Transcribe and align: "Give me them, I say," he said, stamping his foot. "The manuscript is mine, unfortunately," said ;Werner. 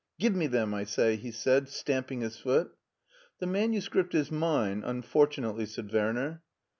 "Give 0.17 0.33
me 0.35 0.47
them, 0.47 0.73
I 0.73 0.83
say," 0.83 1.15
he 1.15 1.29
said, 1.29 1.69
stamping 1.69 2.21
his 2.21 2.35
foot. 2.39 2.71
"The 3.37 3.45
manuscript 3.45 4.15
is 4.15 4.31
mine, 4.31 4.81
unfortunately," 4.83 5.67
said 5.67 5.93
;Werner. 5.93 6.41